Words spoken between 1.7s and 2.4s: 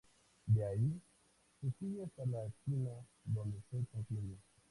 sigue hasta